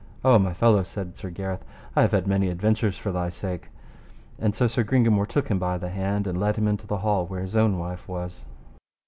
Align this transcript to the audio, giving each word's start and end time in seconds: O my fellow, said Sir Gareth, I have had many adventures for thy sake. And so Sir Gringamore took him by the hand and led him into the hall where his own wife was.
O 0.25 0.39
my 0.39 0.51
fellow, 0.51 0.81
said 0.81 1.15
Sir 1.15 1.29
Gareth, 1.29 1.63
I 1.95 2.01
have 2.01 2.11
had 2.11 2.25
many 2.25 2.49
adventures 2.49 2.97
for 2.97 3.11
thy 3.11 3.29
sake. 3.29 3.69
And 4.39 4.55
so 4.55 4.65
Sir 4.65 4.83
Gringamore 4.83 5.27
took 5.27 5.47
him 5.49 5.59
by 5.59 5.77
the 5.77 5.89
hand 5.91 6.25
and 6.25 6.39
led 6.39 6.55
him 6.55 6.67
into 6.67 6.87
the 6.87 6.97
hall 7.05 7.27
where 7.27 7.41
his 7.41 7.55
own 7.55 7.77
wife 7.77 8.07
was. 8.09 8.43